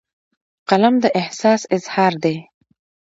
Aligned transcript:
قلم 0.69 0.95
د 1.03 1.05
احساس 1.21 1.61
اظهار 1.75 2.13
دی 2.23 2.37